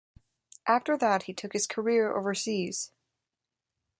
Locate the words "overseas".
2.17-2.91